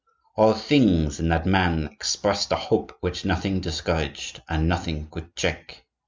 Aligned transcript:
All 0.35 0.53
things 0.55 1.19
in 1.19 1.29
that 1.29 1.45
man 1.45 1.83
expressed 1.85 2.51
a 2.51 2.55
hope 2.55 2.97
which 3.01 3.23
nothing 3.23 3.59
discouraged, 3.59 4.41
and 4.49 4.67
nothing 4.67 5.05
could 5.11 5.35
check. 5.35 5.83